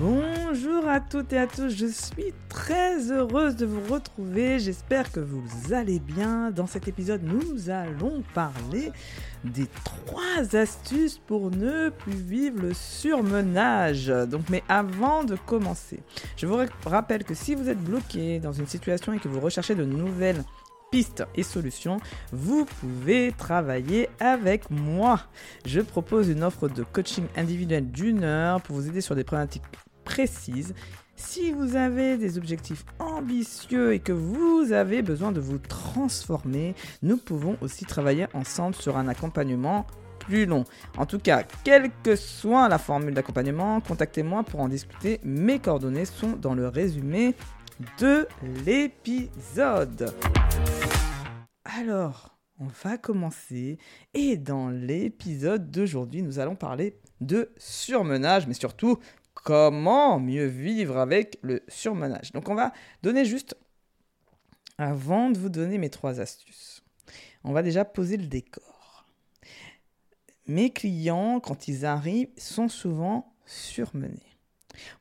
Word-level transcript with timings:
Bonjour 0.00 0.88
à 0.88 0.98
toutes 0.98 1.34
et 1.34 1.36
à 1.36 1.46
tous, 1.46 1.68
je 1.68 1.84
suis 1.84 2.32
très 2.48 3.12
heureuse 3.12 3.54
de 3.56 3.66
vous 3.66 3.92
retrouver, 3.92 4.58
j'espère 4.58 5.12
que 5.12 5.20
vous 5.20 5.74
allez 5.74 5.98
bien. 5.98 6.50
Dans 6.50 6.66
cet 6.66 6.88
épisode, 6.88 7.20
nous 7.22 7.68
allons 7.68 8.22
parler 8.32 8.92
des 9.44 9.66
trois 9.84 10.56
astuces 10.56 11.18
pour 11.18 11.50
ne 11.50 11.90
plus 11.90 12.14
vivre 12.14 12.62
le 12.62 12.72
surmenage. 12.72 14.06
Donc, 14.06 14.48
mais 14.48 14.62
avant 14.70 15.22
de 15.22 15.36
commencer, 15.36 16.00
je 16.38 16.46
vous 16.46 16.56
rappelle 16.86 17.22
que 17.22 17.34
si 17.34 17.54
vous 17.54 17.68
êtes 17.68 17.84
bloqué 17.84 18.40
dans 18.40 18.54
une 18.54 18.66
situation 18.66 19.12
et 19.12 19.18
que 19.18 19.28
vous 19.28 19.40
recherchez 19.40 19.74
de 19.74 19.84
nouvelles 19.84 20.42
pistes 20.90 21.24
et 21.34 21.42
solutions, 21.42 22.00
vous 22.32 22.64
pouvez 22.64 23.32
travailler 23.36 24.08
avec 24.18 24.70
moi. 24.70 25.20
Je 25.66 25.82
propose 25.82 26.30
une 26.30 26.42
offre 26.42 26.70
de 26.70 26.84
coaching 26.84 27.26
individuel 27.36 27.90
d'une 27.90 28.24
heure 28.24 28.62
pour 28.62 28.76
vous 28.76 28.88
aider 28.88 29.02
sur 29.02 29.14
des 29.14 29.24
problématiques 29.24 29.62
précises. 30.10 30.74
Si 31.14 31.52
vous 31.52 31.76
avez 31.76 32.16
des 32.16 32.36
objectifs 32.36 32.84
ambitieux 32.98 33.92
et 33.92 34.00
que 34.00 34.12
vous 34.12 34.72
avez 34.72 35.02
besoin 35.02 35.30
de 35.30 35.38
vous 35.38 35.58
transformer, 35.58 36.74
nous 37.02 37.16
pouvons 37.16 37.56
aussi 37.60 37.84
travailler 37.84 38.26
ensemble 38.34 38.74
sur 38.74 38.96
un 38.96 39.06
accompagnement 39.06 39.86
plus 40.18 40.46
long. 40.46 40.64
En 40.98 41.06
tout 41.06 41.20
cas, 41.20 41.44
quelle 41.62 41.90
que 42.02 42.16
soit 42.16 42.68
la 42.68 42.78
formule 42.78 43.14
d'accompagnement, 43.14 43.80
contactez-moi 43.80 44.42
pour 44.42 44.60
en 44.60 44.68
discuter. 44.68 45.20
Mes 45.22 45.60
coordonnées 45.60 46.06
sont 46.06 46.32
dans 46.32 46.54
le 46.54 46.66
résumé 46.66 47.36
de 47.98 48.26
l'épisode. 48.66 50.12
Alors, 51.64 52.36
on 52.58 52.66
va 52.82 52.98
commencer 52.98 53.78
et 54.12 54.36
dans 54.36 54.70
l'épisode 54.70 55.70
d'aujourd'hui, 55.70 56.22
nous 56.22 56.40
allons 56.40 56.56
parler 56.56 56.98
de 57.20 57.52
surmenage, 57.56 58.46
mais 58.46 58.54
surtout 58.54 58.98
comment 59.44 60.18
mieux 60.18 60.46
vivre 60.46 60.98
avec 60.98 61.38
le 61.42 61.62
surmenage. 61.68 62.32
Donc 62.32 62.48
on 62.48 62.54
va 62.54 62.72
donner 63.02 63.24
juste, 63.24 63.56
avant 64.78 65.30
de 65.30 65.38
vous 65.38 65.48
donner 65.48 65.78
mes 65.78 65.90
trois 65.90 66.20
astuces, 66.20 66.82
on 67.44 67.52
va 67.52 67.62
déjà 67.62 67.84
poser 67.84 68.16
le 68.16 68.26
décor. 68.26 69.06
Mes 70.46 70.70
clients, 70.70 71.40
quand 71.40 71.68
ils 71.68 71.86
arrivent, 71.86 72.30
sont 72.36 72.68
souvent 72.68 73.34
surmenés. 73.46 74.30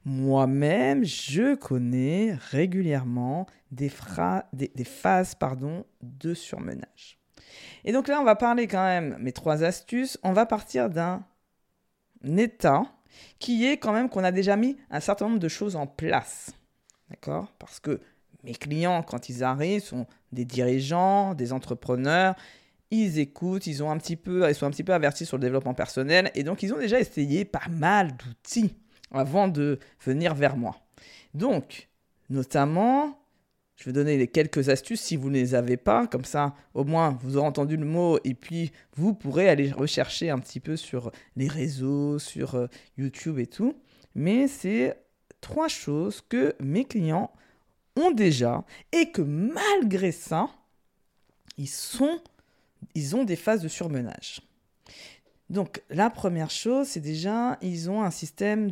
Moi-même, 0.05 1.03
je 1.05 1.55
connais 1.55 2.33
régulièrement 2.51 3.47
des, 3.71 3.91
des, 4.53 4.83
phases 4.83 5.35
pardon, 5.35 5.85
de 6.01 6.33
surmenage. 6.33 7.19
Et 7.85 7.91
donc 7.91 8.07
là, 8.07 8.19
on 8.19 8.25
va 8.25 8.35
parler 8.35 8.67
quand 8.67 8.83
même, 8.83 9.17
mes 9.19 9.31
trois 9.31 9.63
astuces, 9.63 10.19
on 10.23 10.33
va 10.33 10.45
partir 10.45 10.89
d'un 10.89 11.23
état 12.23 12.83
qui 13.39 13.65
est 13.65 13.77
quand 13.77 13.93
même 13.93 14.09
qu'on 14.09 14.23
a 14.23 14.31
déjà 14.31 14.55
mis 14.55 14.77
un 14.89 14.99
certain 14.99 15.27
nombre 15.27 15.39
de 15.39 15.47
choses 15.47 15.75
en 15.75 15.87
place. 15.87 16.51
D'accord? 17.09 17.51
Parce 17.59 17.79
que 17.79 17.99
mes 18.43 18.53
clients, 18.53 19.03
quand 19.03 19.29
ils 19.29 19.43
arrivent, 19.43 19.83
sont 19.83 20.07
des 20.31 20.45
dirigeants, 20.45 21.33
des 21.33 21.51
entrepreneurs, 21.51 22.35
ils 22.91 23.19
écoutent, 23.19 23.67
ils, 23.67 23.83
ont 23.83 23.91
un 23.91 23.97
petit 23.97 24.15
peu, 24.15 24.47
ils 24.49 24.55
sont 24.55 24.65
un 24.65 24.71
petit 24.71 24.83
peu 24.83 24.93
avertis 24.93 25.25
sur 25.25 25.37
le 25.37 25.41
développement 25.41 25.73
personnel, 25.73 26.31
et 26.35 26.43
donc 26.43 26.63
ils 26.63 26.73
ont 26.73 26.79
déjà 26.79 26.99
essayé 26.99 27.45
pas 27.45 27.67
mal 27.69 28.15
d'outils 28.17 28.75
avant 29.11 29.47
de 29.47 29.79
venir 30.01 30.33
vers 30.33 30.57
moi. 30.57 30.77
Donc, 31.33 31.89
notamment, 32.29 33.19
je 33.79 33.85
vais 33.85 33.93
donner 33.93 34.17
les 34.17 34.27
quelques 34.27 34.67
astuces 34.67 34.99
si 34.99 35.15
vous 35.15 35.29
ne 35.29 35.35
les 35.35 35.55
avez 35.55 35.77
pas, 35.77 36.05
comme 36.05 36.25
ça 36.25 36.53
au 36.73 36.83
moins 36.83 37.17
vous 37.21 37.37
aurez 37.37 37.47
entendu 37.47 37.77
le 37.77 37.85
mot 37.85 38.19
et 38.25 38.33
puis 38.33 38.73
vous 38.97 39.13
pourrez 39.13 39.47
aller 39.47 39.71
rechercher 39.71 40.29
un 40.29 40.37
petit 40.37 40.59
peu 40.59 40.75
sur 40.75 41.11
les 41.37 41.47
réseaux, 41.47 42.19
sur 42.19 42.55
euh, 42.55 42.67
YouTube 42.97 43.39
et 43.39 43.47
tout. 43.47 43.73
Mais 44.15 44.49
c'est 44.49 44.97
trois 45.39 45.69
choses 45.69 46.21
que 46.27 46.55
mes 46.59 46.83
clients 46.83 47.31
ont 47.95 48.11
déjà 48.11 48.65
et 48.91 49.11
que 49.11 49.21
malgré 49.21 50.11
ça, 50.11 50.49
ils, 51.57 51.69
sont, 51.69 52.19
ils 52.95 53.15
ont 53.15 53.23
des 53.23 53.37
phases 53.37 53.61
de 53.61 53.69
surmenage. 53.69 54.41
Donc 55.49 55.81
la 55.89 56.09
première 56.09 56.51
chose, 56.51 56.87
c'est 56.87 56.99
déjà, 56.99 57.57
ils 57.61 57.89
ont 57.89 58.03
un 58.03 58.11
système 58.11 58.71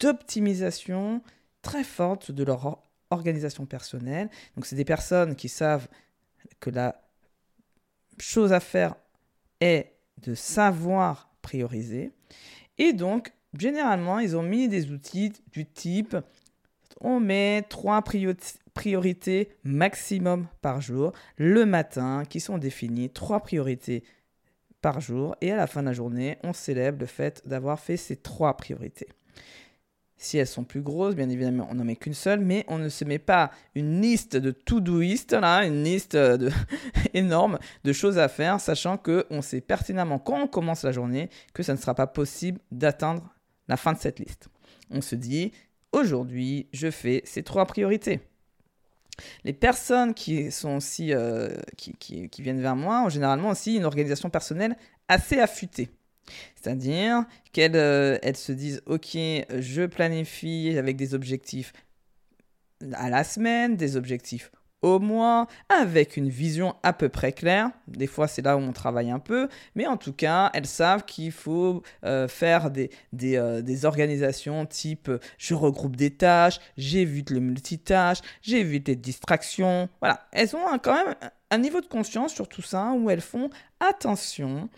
d'optimisation 0.00 1.20
très 1.60 1.84
forte 1.84 2.32
de 2.32 2.44
leur 2.44 2.85
organisation 3.10 3.66
personnelle. 3.66 4.28
Donc 4.54 4.66
c'est 4.66 4.76
des 4.76 4.84
personnes 4.84 5.36
qui 5.36 5.48
savent 5.48 5.88
que 6.60 6.70
la 6.70 7.00
chose 8.18 8.52
à 8.52 8.60
faire 8.60 8.94
est 9.60 9.92
de 10.22 10.34
savoir 10.34 11.30
prioriser. 11.42 12.12
Et 12.78 12.92
donc, 12.92 13.32
généralement, 13.58 14.18
ils 14.18 14.36
ont 14.36 14.42
mis 14.42 14.68
des 14.68 14.90
outils 14.90 15.32
du 15.52 15.66
type, 15.66 16.16
on 17.00 17.20
met 17.20 17.64
trois 17.68 18.02
priorités 18.02 19.56
maximum 19.64 20.46
par 20.62 20.80
jour, 20.80 21.12
le 21.36 21.66
matin, 21.66 22.24
qui 22.28 22.40
sont 22.40 22.58
définies, 22.58 23.10
trois 23.10 23.40
priorités 23.40 24.02
par 24.80 25.00
jour, 25.00 25.36
et 25.40 25.52
à 25.52 25.56
la 25.56 25.66
fin 25.66 25.82
de 25.82 25.86
la 25.86 25.92
journée, 25.92 26.38
on 26.42 26.52
célèbre 26.52 27.00
le 27.00 27.06
fait 27.06 27.46
d'avoir 27.46 27.80
fait 27.80 27.96
ces 27.96 28.16
trois 28.16 28.56
priorités. 28.56 29.08
Si 30.18 30.38
elles 30.38 30.46
sont 30.46 30.64
plus 30.64 30.80
grosses, 30.80 31.14
bien 31.14 31.28
évidemment, 31.28 31.68
on 31.70 31.74
n'en 31.74 31.84
met 31.84 31.96
qu'une 31.96 32.14
seule, 32.14 32.40
mais 32.40 32.64
on 32.68 32.78
ne 32.78 32.88
se 32.88 33.04
met 33.04 33.18
pas 33.18 33.50
une 33.74 34.00
liste 34.00 34.36
de 34.36 34.50
to-doist, 34.50 35.32
là, 35.32 35.64
une 35.66 35.84
liste 35.84 36.16
de 36.16 36.50
énorme 37.14 37.58
de 37.84 37.92
choses 37.92 38.18
à 38.18 38.28
faire, 38.28 38.58
sachant 38.60 38.96
qu'on 38.96 39.42
sait 39.42 39.60
pertinemment 39.60 40.18
quand 40.18 40.42
on 40.42 40.46
commence 40.46 40.84
la 40.84 40.92
journée 40.92 41.28
que 41.52 41.62
ça 41.62 41.74
ne 41.74 41.78
sera 41.78 41.94
pas 41.94 42.06
possible 42.06 42.58
d'atteindre 42.70 43.28
la 43.68 43.76
fin 43.76 43.92
de 43.92 43.98
cette 43.98 44.18
liste. 44.18 44.48
On 44.90 45.02
se 45.02 45.16
dit, 45.16 45.52
aujourd'hui, 45.92 46.68
je 46.72 46.90
fais 46.90 47.20
ces 47.24 47.42
trois 47.42 47.66
priorités. 47.66 48.20
Les 49.44 49.52
personnes 49.52 50.14
qui 50.14 50.50
sont 50.50 50.78
euh, 51.00 51.56
qui, 51.76 52.28
qui 52.28 52.42
viennent 52.42 52.60
vers 52.60 52.76
moi 52.76 53.02
ont 53.04 53.08
généralement 53.08 53.50
aussi 53.50 53.76
une 53.76 53.84
organisation 53.84 54.30
personnelle 54.30 54.76
assez 55.08 55.38
affûtée. 55.38 55.90
C'est-à-dire 56.54 57.24
qu'elles 57.52 57.76
euh, 57.76 58.18
se 58.34 58.52
disent, 58.52 58.82
OK, 58.86 59.14
je 59.14 59.86
planifie 59.86 60.76
avec 60.78 60.96
des 60.96 61.14
objectifs 61.14 61.72
à 62.92 63.08
la 63.10 63.24
semaine, 63.24 63.76
des 63.76 63.96
objectifs 63.96 64.50
au 64.82 64.98
mois, 64.98 65.46
avec 65.68 66.16
une 66.16 66.28
vision 66.28 66.76
à 66.82 66.92
peu 66.92 67.08
près 67.08 67.32
claire. 67.32 67.70
Des 67.88 68.06
fois, 68.06 68.28
c'est 68.28 68.42
là 68.42 68.56
où 68.56 68.60
on 68.60 68.72
travaille 68.72 69.10
un 69.10 69.18
peu, 69.18 69.48
mais 69.74 69.86
en 69.86 69.96
tout 69.96 70.12
cas, 70.12 70.50
elles 70.54 70.66
savent 70.66 71.04
qu'il 71.04 71.32
faut 71.32 71.82
euh, 72.04 72.28
faire 72.28 72.70
des, 72.70 72.90
euh, 73.22 73.62
des, 73.62 73.84
organisations 73.84 74.66
type 74.66 75.10
je 75.38 75.54
regroupe 75.54 75.96
des 75.96 76.10
tâches, 76.10 76.60
j'évite 76.76 77.30
le 77.30 77.40
multitâche, 77.40 78.18
j'évite 78.42 78.88
les 78.88 78.96
distractions. 78.96 79.88
Voilà, 80.00 80.26
elles 80.32 80.54
ont 80.54 80.78
quand 80.82 80.94
même 80.94 81.14
un 81.50 81.58
niveau 81.58 81.80
de 81.80 81.86
conscience 81.86 82.34
sur 82.34 82.48
tout 82.48 82.62
ça 82.62 82.92
où 82.92 83.08
elles 83.10 83.20
font 83.20 83.50
attention 83.80 84.68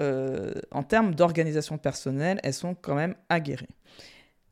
euh, 0.00 0.52
en 0.70 0.82
termes 0.82 1.14
d'organisation 1.14 1.78
personnelle, 1.78 2.40
elles 2.42 2.54
sont 2.54 2.74
quand 2.74 2.94
même 2.94 3.14
aguerries. 3.28 3.68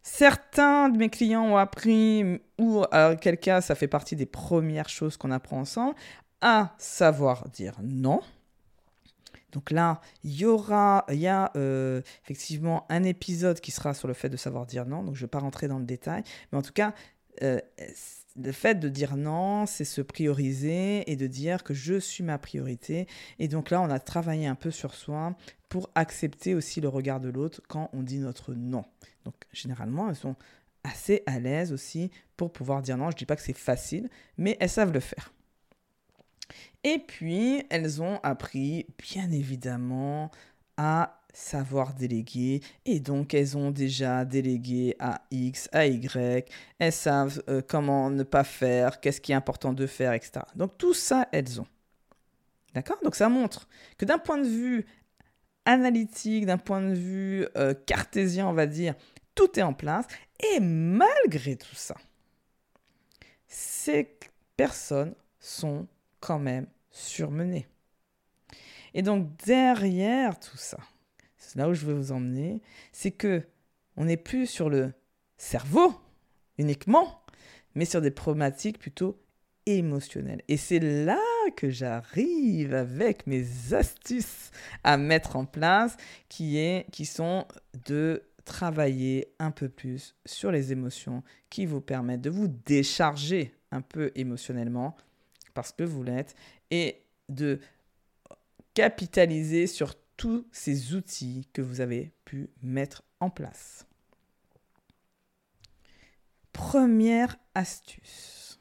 Certains 0.03 0.89
de 0.89 0.99
mes 0.99 1.11
clients 1.11 1.45
ont 1.45 1.57
appris, 1.57 2.41
ou 2.59 2.85
à 2.91 3.17
quel 3.17 3.39
cas 3.39 3.61
ça 3.61 3.75
fait 3.75 3.89
partie 3.89 4.17
des 4.17 4.27
premières 4.27 4.89
choses 4.89 5.17
qu'on 5.17 5.31
apprend 5.31 5.61
ensemble, 5.61 5.95
à 6.41 6.75
savoir 6.79 7.49
dire 7.49 7.75
non. 7.83 8.21
Donc 9.53 9.71
là, 9.71 10.01
il 10.23 10.33
y 10.33 10.45
aura, 10.45 11.05
il 11.11 11.19
y 11.19 11.27
a 11.27 11.51
euh, 11.57 12.01
effectivement 12.25 12.87
un 12.89 13.03
épisode 13.03 13.61
qui 13.61 13.73
sera 13.73 13.95
sur 13.95 14.09
le 14.09 14.15
fait 14.15 14.29
de 14.29 14.37
savoir 14.37 14.65
dire 14.65 14.87
non. 14.87 15.03
Donc 15.03 15.17
je 15.17 15.21
ne 15.21 15.27
vais 15.27 15.31
pas 15.31 15.41
rentrer 15.41 15.69
dans 15.69 15.79
le 15.79 15.85
détail, 15.85 16.23
mais 16.53 16.59
en 16.59 16.63
tout 16.63 16.73
cas, 16.73 16.95
euh, 17.43 17.61
le 18.37 18.53
fait 18.53 18.77
de 18.77 18.89
dire 18.89 19.17
non, 19.17 19.67
c'est 19.67 19.85
se 19.85 20.01
prioriser 20.01 21.11
et 21.11 21.17
de 21.17 21.27
dire 21.27 21.63
que 21.65 21.75
je 21.75 21.99
suis 21.99 22.25
ma 22.25 22.39
priorité. 22.39 23.07
Et 23.39 23.49
donc 23.49 23.71
là, 23.71 23.81
on 23.81 23.91
a 23.91 23.99
travaillé 23.99 24.47
un 24.47 24.55
peu 24.55 24.71
sur 24.71 24.95
soi 24.95 25.37
pour 25.69 25.91
accepter 25.95 26.55
aussi 26.55 26.81
le 26.81 26.89
regard 26.89 27.21
de 27.21 27.29
l'autre 27.29 27.61
quand 27.69 27.91
on 27.93 28.03
dit 28.03 28.19
notre 28.19 28.55
non. 28.55 28.85
Donc 29.25 29.35
généralement, 29.53 30.09
elles 30.09 30.17
sont 30.17 30.37
assez 30.85 31.23
à 31.27 31.39
l'aise 31.39 31.73
aussi 31.73 32.11
pour 32.37 32.53
pouvoir 32.53 32.83
dire 32.83 32.97
non. 32.97 33.11
Je 33.11 33.17
ne 33.17 33.19
dis 33.19 33.27
pas 33.27 33.37
que 33.37 33.43
c'est 33.43 33.57
facile, 33.57 34.09
mais 34.39 34.57
elles 34.61 34.71
savent 34.71 34.93
le 34.93 35.01
faire. 35.01 35.33
Et 36.83 36.99
puis, 36.99 37.63
elles 37.71 38.03
ont 38.03 38.19
appris, 38.23 38.87
bien 38.99 39.31
évidemment, 39.31 40.31
à 40.77 41.20
savoir 41.33 41.95
déléguer 41.95 42.63
et 42.85 43.01
donc 43.01 43.35
elles 43.35 43.57
ont 43.57 43.71
déjà 43.71 44.25
délégué 44.25 44.97
à 44.99 45.23
X, 45.31 45.69
à 45.73 45.87
Y, 45.87 46.51
elles 46.79 46.93
savent 46.93 47.43
euh, 47.49 47.63
comment 47.67 48.11
ne 48.11 48.23
pas 48.23 48.45
faire, 48.45 49.01
qu'est-ce 49.01 49.21
qui 49.21 49.33
est 49.33 49.35
important 49.35 49.73
de 49.73 49.87
faire, 49.87 50.13
etc. 50.13 50.41
Donc 50.55 50.79
tout 50.79 50.95
ça, 50.95 51.29
elles 51.33 51.61
ont. 51.61 51.67
D'accord? 52.75 52.99
Donc 53.03 53.15
ça 53.15 53.29
montre 53.29 53.69
que 53.99 54.05
d'un 54.05 54.19
point 54.19 54.39
de 54.39 54.47
vue 54.47 54.87
analytique, 55.65 56.47
d'un 56.47 56.59
point 56.59 56.81
de 56.81 56.95
vue 56.95 57.47
euh, 57.57 57.75
cartésien, 57.75 58.47
on 58.47 58.53
va 58.53 58.67
dire, 58.67 58.95
tout 59.35 59.59
est 59.59 59.63
en 59.63 59.75
place. 59.75 60.07
Et 60.55 60.61
malgré 60.61 61.57
tout 61.57 61.75
ça, 61.75 61.97
ces 63.47 64.17
personnes 64.57 65.15
sont 65.39 65.87
quand 66.21 66.39
même 66.39 66.67
surmenées. 66.91 67.67
Et 68.95 69.03
donc 69.03 69.37
derrière 69.45 70.39
tout 70.39 70.57
ça, 70.57 70.79
là 71.57 71.69
où 71.69 71.75
je 71.75 71.87
veux 71.87 71.95
vous 71.95 72.13
emmener, 72.13 72.63
c'est 72.93 73.11
que 73.11 73.43
on 73.97 74.05
n'est 74.05 74.17
plus 74.17 74.47
sur 74.47 74.71
le 74.71 74.93
cerveau 75.37 75.95
uniquement, 76.59 77.23
mais 77.75 77.85
sur 77.85 78.01
des 78.01 78.11
problématiques 78.11 78.79
plutôt 78.79 79.21
émotionnelles. 79.67 80.43
Et 80.49 80.57
c'est 80.57 80.81
là 80.81 81.21
que 81.57 81.71
j'arrive 81.71 82.75
avec 82.75 83.27
mes 83.27 83.47
astuces 83.73 84.51
à 84.85 84.97
mettre 84.97 85.37
en 85.37 85.45
place, 85.45 85.97
qui, 86.29 86.59
est, 86.59 86.87
qui 86.93 87.05
sont 87.05 87.47
de 87.87 88.23
travailler 88.45 89.33
un 89.39 89.51
peu 89.51 89.69
plus 89.69 90.17
sur 90.25 90.51
les 90.51 90.73
émotions 90.73 91.23
qui 91.51 91.67
vous 91.67 91.81
permettent 91.81 92.23
de 92.23 92.31
vous 92.31 92.49
décharger 92.49 93.55
un 93.71 93.81
peu 93.81 94.11
émotionnellement 94.15 94.97
parce 95.55 95.73
que 95.73 95.85
vous 95.85 96.03
l'êtes 96.03 96.35
et 96.71 97.03
de 97.29 97.61
capitaliser 98.75 99.67
sur 99.67 99.95
tous 100.21 100.47
ces 100.53 100.95
outils 100.95 101.49
que 101.55 101.63
vous 101.63 101.81
avez 101.81 102.13
pu 102.27 102.51
mettre 102.63 103.03
en 103.21 103.31
place. 103.31 103.87
Première 106.53 107.39
astuce. 107.55 108.61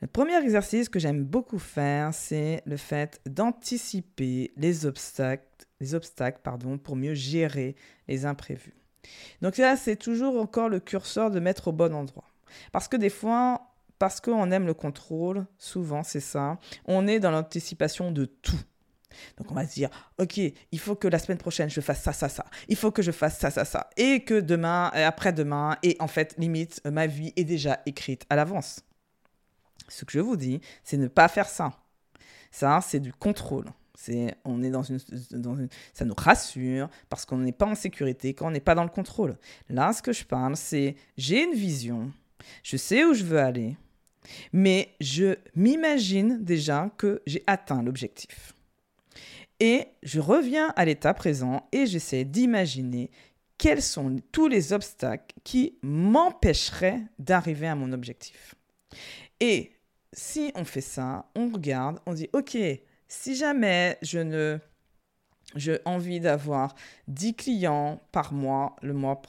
Le 0.00 0.06
premier 0.06 0.40
exercice 0.40 0.88
que 0.88 1.00
j'aime 1.00 1.24
beaucoup 1.24 1.58
faire, 1.58 2.14
c'est 2.14 2.62
le 2.64 2.76
fait 2.76 3.20
d'anticiper 3.26 4.52
les 4.56 4.86
obstacles, 4.86 5.66
les 5.80 5.96
obstacles 5.96 6.38
pardon, 6.44 6.78
pour 6.78 6.94
mieux 6.94 7.14
gérer 7.14 7.74
les 8.06 8.24
imprévus. 8.24 8.76
Donc 9.42 9.56
là, 9.56 9.76
c'est 9.76 9.96
toujours 9.96 10.40
encore 10.40 10.68
le 10.68 10.78
curseur 10.78 11.32
de 11.32 11.40
mettre 11.40 11.66
au 11.66 11.72
bon 11.72 11.92
endroit. 11.92 12.30
Parce 12.70 12.86
que 12.86 12.96
des 12.96 13.10
fois, 13.10 13.74
parce 13.98 14.20
qu'on 14.20 14.52
aime 14.52 14.66
le 14.66 14.74
contrôle, 14.74 15.44
souvent 15.58 16.04
c'est 16.04 16.20
ça, 16.20 16.60
on 16.84 17.08
est 17.08 17.18
dans 17.18 17.32
l'anticipation 17.32 18.12
de 18.12 18.26
tout. 18.26 18.62
Donc 19.36 19.50
on 19.50 19.54
va 19.54 19.66
se 19.66 19.74
dire, 19.74 19.90
ok, 20.18 20.38
il 20.38 20.78
faut 20.78 20.94
que 20.94 21.08
la 21.08 21.18
semaine 21.18 21.38
prochaine 21.38 21.70
je 21.70 21.80
fasse 21.80 22.02
ça, 22.02 22.12
ça, 22.12 22.28
ça. 22.28 22.46
Il 22.68 22.76
faut 22.76 22.90
que 22.90 23.02
je 23.02 23.10
fasse 23.10 23.38
ça, 23.38 23.50
ça, 23.50 23.64
ça. 23.64 23.90
Et 23.96 24.20
que 24.24 24.40
demain, 24.40 24.90
et 24.94 25.02
après-demain, 25.02 25.76
et 25.82 25.96
en 26.00 26.08
fait, 26.08 26.34
limite, 26.38 26.80
ma 26.84 27.06
vie 27.06 27.32
est 27.36 27.44
déjà 27.44 27.80
écrite 27.86 28.24
à 28.30 28.36
l'avance. 28.36 28.80
Ce 29.88 30.04
que 30.04 30.12
je 30.12 30.20
vous 30.20 30.36
dis, 30.36 30.60
c'est 30.82 30.96
ne 30.96 31.08
pas 31.08 31.28
faire 31.28 31.48
ça. 31.48 31.72
Ça, 32.50 32.80
c'est 32.80 33.00
du 33.00 33.12
contrôle. 33.12 33.66
C'est, 33.96 34.34
on 34.44 34.62
est 34.62 34.70
dans 34.70 34.82
une, 34.82 34.98
ça 35.92 36.04
nous 36.04 36.14
rassure 36.16 36.88
parce 37.08 37.24
qu'on 37.24 37.38
n'est 37.38 37.52
pas 37.52 37.66
en 37.66 37.74
sécurité 37.74 38.34
quand 38.34 38.48
on 38.48 38.50
n'est 38.50 38.60
pas 38.60 38.74
dans 38.74 38.82
le 38.82 38.90
contrôle. 38.90 39.36
Là, 39.68 39.92
ce 39.92 40.02
que 40.02 40.12
je 40.12 40.24
parle, 40.24 40.56
c'est 40.56 40.96
j'ai 41.16 41.44
une 41.44 41.54
vision, 41.54 42.10
je 42.62 42.76
sais 42.76 43.04
où 43.04 43.14
je 43.14 43.24
veux 43.24 43.38
aller, 43.38 43.76
mais 44.52 44.94
je 45.00 45.36
m'imagine 45.54 46.42
déjà 46.42 46.90
que 46.96 47.22
j'ai 47.26 47.44
atteint 47.46 47.82
l'objectif. 47.82 48.54
Et 49.64 49.86
je 50.02 50.20
reviens 50.20 50.74
à 50.76 50.84
l'état 50.84 51.14
présent 51.14 51.66
et 51.72 51.86
j'essaie 51.86 52.26
d'imaginer 52.26 53.10
quels 53.56 53.80
sont 53.80 54.16
tous 54.30 54.46
les 54.46 54.74
obstacles 54.74 55.34
qui 55.42 55.78
m'empêcheraient 55.80 57.00
d'arriver 57.18 57.66
à 57.66 57.74
mon 57.74 57.94
objectif. 57.94 58.56
Et 59.40 59.72
si 60.12 60.52
on 60.54 60.66
fait 60.66 60.82
ça, 60.82 61.30
on 61.34 61.48
regarde, 61.48 61.98
on 62.04 62.12
dit, 62.12 62.28
OK, 62.34 62.58
si 63.08 63.34
jamais 63.34 63.96
je 64.02 64.18
ne... 64.18 64.58
J'ai 65.54 65.78
envie 65.86 66.20
d'avoir 66.20 66.74
10 67.08 67.34
clients 67.34 68.02
par 68.12 68.34
mois 68.34 68.76
le 68.82 68.92
mois 68.92 69.22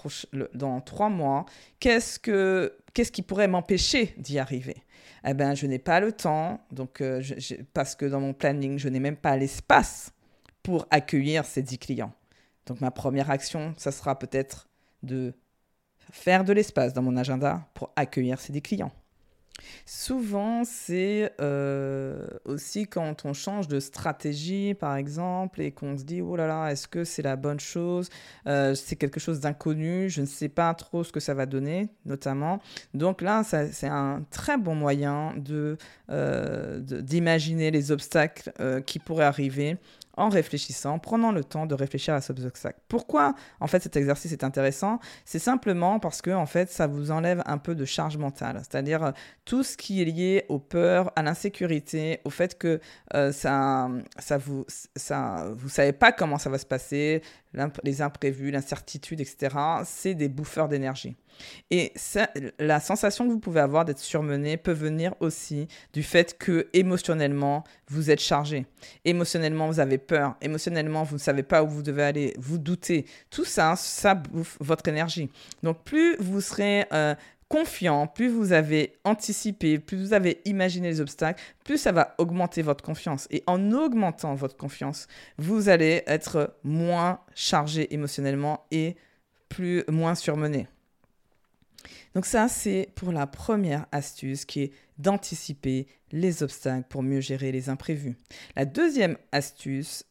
dans 0.53 0.81
3 0.81 1.07
mois. 1.07 1.45
Qu'est-ce, 1.79 2.19
que, 2.19 2.75
qu'est-ce 2.93 3.11
qui 3.11 3.21
pourrait 3.21 3.47
m'empêcher 3.47 4.13
d'y 4.17 4.37
arriver? 4.37 4.75
Eh 5.25 5.33
bien, 5.33 5.55
je 5.55 5.65
n'ai 5.65 5.79
pas 5.79 6.01
le 6.01 6.11
temps, 6.11 6.59
donc, 6.71 6.99
euh, 6.99 7.21
parce 7.73 7.95
que 7.95 8.05
dans 8.05 8.19
mon 8.19 8.33
planning, 8.33 8.77
je 8.77 8.89
n'ai 8.89 8.99
même 8.99 9.15
pas 9.15 9.37
l'espace 9.37 10.14
pour 10.65 10.87
accueillir 10.89 11.45
ces 11.45 11.61
10 11.61 11.77
clients. 11.77 12.11
Donc 12.65 12.81
ma 12.81 12.89
première 12.89 13.29
action, 13.29 13.75
ça 13.77 13.91
sera 13.91 14.17
peut-être 14.17 14.67
de 15.03 15.35
faire 16.11 16.43
de 16.43 16.53
l'espace 16.53 16.91
dans 16.91 17.03
mon 17.03 17.17
agenda 17.17 17.69
pour 17.75 17.91
accueillir 17.95 18.39
ces 18.39 18.51
10 18.51 18.63
clients. 18.63 18.91
Souvent, 19.85 20.63
c'est 20.65 21.31
euh, 21.39 22.27
aussi 22.43 22.87
quand 22.87 23.23
on 23.23 23.33
change 23.33 23.67
de 23.67 23.79
stratégie, 23.79 24.73
par 24.73 24.95
exemple, 24.95 25.61
et 25.61 25.71
qu'on 25.71 25.97
se 25.97 26.03
dit, 26.03 26.21
oh 26.21 26.35
là 26.35 26.47
là, 26.47 26.71
est-ce 26.71 26.87
que 26.87 27.03
c'est 27.03 27.21
la 27.21 27.35
bonne 27.35 27.59
chose? 27.59 28.09
Euh, 28.47 28.75
C'est 28.75 28.97
quelque 28.97 29.19
chose 29.19 29.39
d'inconnu, 29.39 30.09
je 30.09 30.21
ne 30.21 30.25
sais 30.25 30.49
pas 30.49 30.73
trop 30.73 31.03
ce 31.03 31.11
que 31.11 31.21
ça 31.21 31.33
va 31.33 31.45
donner, 31.45 31.87
notamment. 32.05 32.59
Donc 32.93 33.21
là, 33.21 33.43
c'est 33.43 33.87
un 33.87 34.25
très 34.29 34.57
bon 34.57 34.75
moyen 34.75 35.33
de, 35.37 35.77
euh, 36.09 36.79
d'imaginer 36.79 37.71
les 37.71 37.91
obstacles 37.91 38.51
qui 38.85 38.99
pourraient 38.99 39.25
arriver 39.25 39.77
en 40.17 40.29
réfléchissant, 40.29 40.95
en 40.95 40.99
prenant 40.99 41.31
le 41.31 41.43
temps 41.43 41.65
de 41.65 41.75
réfléchir 41.75 42.13
à 42.13 42.21
ces 42.21 42.45
obstacles. 42.45 42.79
Pourquoi 42.87 43.35
en 43.59 43.67
fait 43.67 43.81
cet 43.81 43.95
exercice 43.95 44.31
est 44.31 44.43
intéressant? 44.43 44.99
C'est 45.25 45.39
simplement 45.39 45.99
parce 45.99 46.21
que 46.21 46.31
en 46.31 46.45
fait 46.45 46.71
ça 46.71 46.87
vous 46.87 47.11
enlève 47.11 47.43
un 47.45 47.57
peu 47.57 47.75
de 47.75 47.85
charge 47.85 48.17
mentale, 48.17 48.61
c'est-à-dire 48.69 49.03
euh, 49.03 49.11
tout 49.45 49.63
ce 49.63 49.77
qui 49.77 50.01
est 50.01 50.05
lié 50.05 50.45
aux 50.49 50.59
peurs, 50.59 51.11
à 51.15 51.23
l'insécurité, 51.23 52.19
au 52.25 52.29
fait 52.29 52.57
que 52.57 52.79
euh, 53.13 53.31
ça, 53.31 53.89
vous, 54.39 54.65
ça, 54.95 55.47
savez 55.67 55.93
pas 55.93 56.11
comment 56.11 56.37
ça 56.37 56.49
va 56.49 56.57
se 56.57 56.65
passer, 56.65 57.21
les 57.83 58.01
imprévus, 58.01 58.51
l'incertitude, 58.51 59.21
etc. 59.21 59.55
C'est 59.85 60.15
des 60.15 60.29
bouffeurs 60.29 60.67
d'énergie. 60.67 61.15
Et 61.71 61.93
la 62.59 62.79
sensation 62.79 63.25
que 63.27 63.31
vous 63.31 63.39
pouvez 63.39 63.59
avoir 63.59 63.85
d'être 63.85 63.99
surmené 63.99 64.57
peut 64.57 64.71
venir 64.71 65.13
aussi 65.19 65.67
du 65.93 66.03
fait 66.03 66.37
que 66.37 66.67
émotionnellement, 66.73 67.63
vous 67.89 68.09
êtes 68.09 68.21
chargé. 68.21 68.65
Émotionnellement, 69.03 69.67
vous 69.67 69.79
avez 69.79 69.97
peur. 69.97 70.35
Émotionnellement, 70.41 71.03
vous 71.03 71.15
ne 71.15 71.19
savez 71.19 71.43
pas 71.43 71.63
où 71.63 71.67
vous 71.67 71.83
devez 71.83 72.03
aller. 72.03 72.33
Vous 72.37 72.57
doutez. 72.57 73.05
Tout 73.29 73.45
ça, 73.45 73.75
ça 73.75 74.15
bouffe 74.15 74.57
votre 74.59 74.87
énergie. 74.87 75.29
Donc, 75.63 75.83
plus 75.83 76.15
vous 76.19 76.41
serez 76.41 76.85
euh, 76.93 77.15
confiant, 77.47 78.07
plus 78.07 78.27
vous 78.27 78.53
avez 78.53 78.97
anticipé, 79.03 79.79
plus 79.79 79.97
vous 79.97 80.13
avez 80.13 80.41
imaginé 80.45 80.89
les 80.89 81.01
obstacles, 81.01 81.41
plus 81.63 81.77
ça 81.77 81.91
va 81.91 82.15
augmenter 82.17 82.61
votre 82.61 82.83
confiance. 82.83 83.27
Et 83.31 83.43
en 83.47 83.71
augmentant 83.71 84.33
votre 84.35 84.57
confiance, 84.57 85.07
vous 85.37 85.69
allez 85.69 86.03
être 86.07 86.55
moins 86.63 87.19
chargé 87.35 87.93
émotionnellement 87.93 88.65
et 88.71 88.95
plus 89.49 89.83
moins 89.89 90.15
surmené. 90.15 90.67
Donc 92.15 92.25
ça, 92.25 92.47
c'est 92.47 92.89
pour 92.95 93.11
la 93.11 93.27
première 93.27 93.85
astuce 93.91 94.45
qui 94.45 94.61
est 94.61 94.71
d'anticiper 94.97 95.87
les 96.11 96.43
obstacles 96.43 96.87
pour 96.89 97.03
mieux 97.03 97.19
gérer 97.19 97.51
les 97.51 97.69
imprévus. 97.69 98.15
La 98.55 98.65
deuxième 98.65 99.17
astuce, 99.31 100.05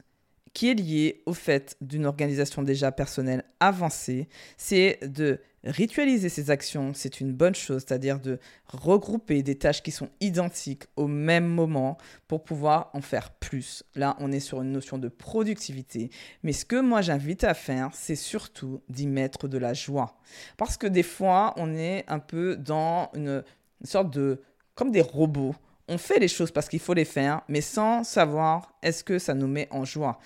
qui 0.52 0.70
est 0.70 0.74
liée 0.74 1.22
au 1.26 1.34
fait 1.34 1.76
d'une 1.80 2.06
organisation 2.06 2.62
déjà 2.62 2.92
personnelle 2.92 3.44
avancée, 3.58 4.28
c'est 4.56 5.00
de 5.02 5.40
Ritualiser 5.66 6.28
ces 6.28 6.50
actions, 6.50 6.92
c'est 6.92 7.20
une 7.20 7.32
bonne 7.32 7.54
chose, 7.54 7.84
c'est-à-dire 7.86 8.20
de 8.20 8.38
regrouper 8.68 9.42
des 9.42 9.56
tâches 9.56 9.82
qui 9.82 9.92
sont 9.92 10.10
identiques 10.20 10.84
au 10.96 11.06
même 11.06 11.46
moment 11.46 11.96
pour 12.28 12.44
pouvoir 12.44 12.90
en 12.92 13.00
faire 13.00 13.30
plus. 13.30 13.82
Là, 13.94 14.14
on 14.20 14.30
est 14.30 14.40
sur 14.40 14.60
une 14.60 14.72
notion 14.72 14.98
de 14.98 15.08
productivité. 15.08 16.10
Mais 16.42 16.52
ce 16.52 16.66
que 16.66 16.78
moi 16.78 17.00
j'invite 17.00 17.44
à 17.44 17.54
faire, 17.54 17.90
c'est 17.94 18.14
surtout 18.14 18.82
d'y 18.90 19.06
mettre 19.06 19.48
de 19.48 19.56
la 19.56 19.72
joie. 19.72 20.18
Parce 20.58 20.76
que 20.76 20.86
des 20.86 21.02
fois, 21.02 21.54
on 21.56 21.74
est 21.74 22.04
un 22.08 22.18
peu 22.18 22.56
dans 22.56 23.10
une, 23.14 23.42
sorte 23.84 24.10
de... 24.10 24.42
comme 24.74 24.90
des 24.90 25.00
robots. 25.00 25.54
On 25.88 25.96
fait 25.96 26.18
les 26.18 26.28
choses 26.28 26.50
parce 26.50 26.68
qu'il 26.68 26.80
faut 26.80 26.94
les 26.94 27.06
faire, 27.06 27.40
mais 27.48 27.62
sans 27.62 28.04
savoir 28.04 28.74
est-ce 28.82 29.02
que 29.02 29.18
ça 29.18 29.32
nous 29.32 29.48
met 29.48 29.68
en 29.70 29.86
joie. 29.86 30.18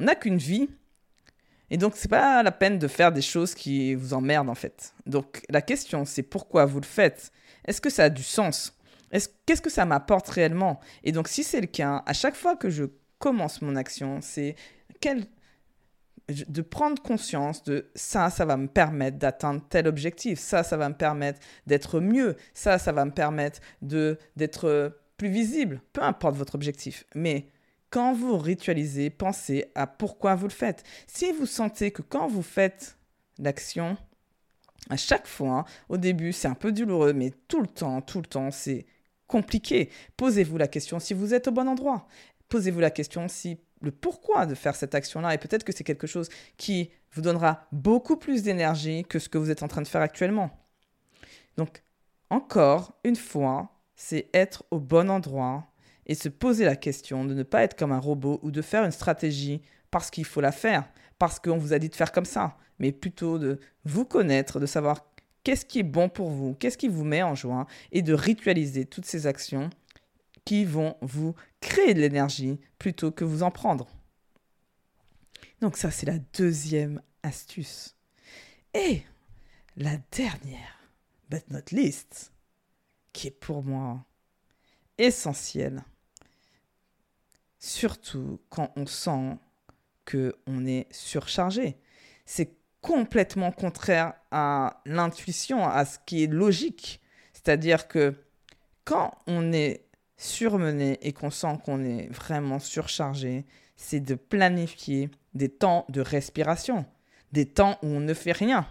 On 0.00 0.04
n'a 0.04 0.16
qu'une 0.16 0.38
vie, 0.38 0.68
et 1.70 1.76
donc, 1.76 1.94
c'est 1.96 2.08
pas 2.08 2.42
la 2.42 2.52
peine 2.52 2.78
de 2.78 2.88
faire 2.88 3.12
des 3.12 3.22
choses 3.22 3.54
qui 3.54 3.94
vous 3.94 4.14
emmerdent 4.14 4.50
en 4.50 4.54
fait. 4.54 4.94
Donc, 5.06 5.42
la 5.48 5.62
question, 5.62 6.04
c'est 6.04 6.22
pourquoi 6.22 6.66
vous 6.66 6.80
le 6.80 6.86
faites? 6.86 7.32
Est-ce 7.64 7.80
que 7.80 7.90
ça 7.90 8.04
a 8.04 8.10
du 8.10 8.22
sens? 8.22 8.78
Qu'est-ce 9.46 9.62
que 9.62 9.70
ça 9.70 9.84
m'apporte 9.84 10.28
réellement? 10.28 10.80
Et 11.04 11.12
donc, 11.12 11.28
si 11.28 11.44
c'est 11.44 11.60
le 11.60 11.66
cas, 11.66 12.02
à 12.06 12.12
chaque 12.12 12.34
fois 12.34 12.56
que 12.56 12.68
je 12.68 12.84
commence 13.18 13.62
mon 13.62 13.76
action, 13.76 14.18
c'est 14.20 14.56
de 16.28 16.62
prendre 16.62 17.02
conscience 17.02 17.62
de 17.64 17.90
ça, 17.94 18.30
ça 18.30 18.44
va 18.44 18.56
me 18.56 18.66
permettre 18.66 19.18
d'atteindre 19.18 19.62
tel 19.68 19.86
objectif, 19.86 20.38
ça, 20.38 20.62
ça 20.62 20.76
va 20.76 20.88
me 20.88 20.94
permettre 20.94 21.40
d'être 21.66 22.00
mieux, 22.00 22.36
ça, 22.54 22.78
ça 22.78 22.92
va 22.92 23.04
me 23.04 23.10
permettre 23.10 23.60
d'être 23.82 24.98
plus 25.16 25.28
visible, 25.28 25.80
peu 25.92 26.02
importe 26.02 26.36
votre 26.36 26.54
objectif. 26.54 27.04
Mais 27.14 27.48
quand 27.94 28.12
vous 28.12 28.36
ritualisez, 28.36 29.08
pensez 29.08 29.66
à 29.76 29.86
pourquoi 29.86 30.34
vous 30.34 30.48
le 30.48 30.52
faites. 30.52 30.82
Si 31.06 31.30
vous 31.30 31.46
sentez 31.46 31.92
que 31.92 32.02
quand 32.02 32.26
vous 32.26 32.42
faites 32.42 32.98
l'action, 33.38 33.96
à 34.90 34.96
chaque 34.96 35.28
fois, 35.28 35.64
au 35.88 35.96
début, 35.96 36.32
c'est 36.32 36.48
un 36.48 36.56
peu 36.56 36.72
douloureux, 36.72 37.12
mais 37.12 37.30
tout 37.46 37.60
le 37.60 37.68
temps, 37.68 38.02
tout 38.02 38.18
le 38.18 38.26
temps, 38.26 38.50
c'est 38.50 38.84
compliqué. 39.28 39.90
Posez-vous 40.16 40.58
la 40.58 40.66
question 40.66 40.98
si 40.98 41.14
vous 41.14 41.34
êtes 41.34 41.46
au 41.46 41.52
bon 41.52 41.68
endroit. 41.68 42.08
Posez-vous 42.48 42.80
la 42.80 42.90
question 42.90 43.28
si 43.28 43.60
le 43.80 43.92
pourquoi 43.92 44.46
de 44.46 44.56
faire 44.56 44.74
cette 44.74 44.96
action-là. 44.96 45.32
Et 45.32 45.38
peut-être 45.38 45.62
que 45.62 45.72
c'est 45.72 45.84
quelque 45.84 46.08
chose 46.08 46.30
qui 46.56 46.90
vous 47.12 47.22
donnera 47.22 47.68
beaucoup 47.70 48.16
plus 48.16 48.42
d'énergie 48.42 49.04
que 49.04 49.20
ce 49.20 49.28
que 49.28 49.38
vous 49.38 49.52
êtes 49.52 49.62
en 49.62 49.68
train 49.68 49.82
de 49.82 49.86
faire 49.86 50.02
actuellement. 50.02 50.50
Donc, 51.56 51.84
encore 52.28 52.98
une 53.04 53.14
fois, 53.14 53.70
c'est 53.94 54.30
être 54.34 54.64
au 54.72 54.80
bon 54.80 55.08
endroit 55.08 55.70
et 56.06 56.14
se 56.14 56.28
poser 56.28 56.64
la 56.64 56.76
question 56.76 57.24
de 57.24 57.34
ne 57.34 57.42
pas 57.42 57.62
être 57.62 57.76
comme 57.76 57.92
un 57.92 57.98
robot 57.98 58.40
ou 58.42 58.50
de 58.50 58.62
faire 58.62 58.84
une 58.84 58.90
stratégie 58.90 59.62
parce 59.90 60.10
qu'il 60.10 60.24
faut 60.24 60.40
la 60.40 60.52
faire, 60.52 60.88
parce 61.18 61.38
qu'on 61.38 61.58
vous 61.58 61.72
a 61.72 61.78
dit 61.78 61.88
de 61.88 61.94
faire 61.94 62.12
comme 62.12 62.24
ça, 62.24 62.56
mais 62.78 62.92
plutôt 62.92 63.38
de 63.38 63.60
vous 63.84 64.04
connaître, 64.04 64.60
de 64.60 64.66
savoir 64.66 65.06
qu'est-ce 65.44 65.64
qui 65.64 65.78
est 65.78 65.84
bon 65.84 66.08
pour 66.08 66.30
vous, 66.30 66.54
qu'est-ce 66.54 66.78
qui 66.78 66.88
vous 66.88 67.04
met 67.04 67.22
en 67.22 67.34
joie, 67.34 67.66
et 67.92 68.02
de 68.02 68.14
ritualiser 68.14 68.86
toutes 68.86 69.06
ces 69.06 69.26
actions 69.26 69.70
qui 70.44 70.64
vont 70.64 70.96
vous 71.00 71.34
créer 71.60 71.94
de 71.94 72.00
l'énergie 72.00 72.60
plutôt 72.78 73.10
que 73.10 73.24
vous 73.24 73.42
en 73.42 73.50
prendre. 73.50 73.86
Donc 75.60 75.76
ça, 75.76 75.90
c'est 75.90 76.06
la 76.06 76.18
deuxième 76.36 77.00
astuce. 77.22 77.96
Et 78.74 79.02
la 79.76 79.96
dernière, 80.12 80.90
but 81.30 81.48
not 81.50 81.60
least, 81.70 82.32
qui 83.12 83.28
est 83.28 83.38
pour 83.38 83.62
moi 83.62 84.04
essentielle, 84.98 85.82
surtout 87.64 88.40
quand 88.50 88.70
on 88.76 88.84
sent 88.86 89.38
que 90.04 90.36
on 90.46 90.66
est 90.66 90.86
surchargé. 90.92 91.76
C'est 92.26 92.56
complètement 92.82 93.52
contraire 93.52 94.12
à 94.30 94.82
l'intuition, 94.84 95.66
à 95.66 95.86
ce 95.86 95.98
qui 96.04 96.24
est 96.24 96.32
logique. 96.32 97.00
C'est-à-dire 97.32 97.88
que 97.88 98.14
quand 98.84 99.12
on 99.26 99.52
est 99.52 99.86
surmené 100.18 100.98
et 101.00 101.14
qu'on 101.14 101.30
sent 101.30 101.58
qu'on 101.64 101.82
est 101.84 102.08
vraiment 102.12 102.58
surchargé, 102.58 103.46
c'est 103.76 104.00
de 104.00 104.14
planifier 104.14 105.10
des 105.32 105.48
temps 105.48 105.86
de 105.88 106.02
respiration, 106.02 106.84
des 107.32 107.46
temps 107.46 107.78
où 107.82 107.86
on 107.86 108.00
ne 108.00 108.14
fait 108.14 108.32
rien. 108.32 108.66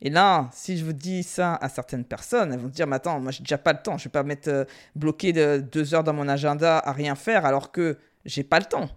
Et 0.00 0.10
là, 0.10 0.48
si 0.52 0.76
je 0.76 0.84
vous 0.84 0.92
dis 0.92 1.22
ça 1.22 1.54
à 1.56 1.68
certaines 1.68 2.04
personnes, 2.04 2.52
elles 2.52 2.60
vont 2.60 2.68
dire, 2.68 2.86
mais 2.86 2.96
attends, 2.96 3.20
moi 3.20 3.32
j'ai 3.32 3.42
déjà 3.42 3.58
pas 3.58 3.72
le 3.72 3.82
temps, 3.82 3.98
je 3.98 4.04
vais 4.04 4.10
pas 4.10 4.22
mettre 4.22 4.48
euh, 4.48 4.64
bloqué 4.94 5.32
de 5.32 5.58
deux 5.58 5.94
heures 5.94 6.04
dans 6.04 6.12
mon 6.12 6.28
agenda 6.28 6.78
à 6.78 6.92
rien 6.92 7.14
faire 7.14 7.44
alors 7.44 7.72
que 7.72 7.98
j'ai 8.24 8.44
pas 8.44 8.58
le 8.58 8.66
temps. 8.66 8.88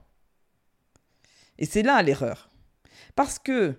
Et 1.58 1.66
c'est 1.66 1.84
là 1.84 2.02
l'erreur. 2.02 2.50
Parce 3.16 3.40
que 3.40 3.76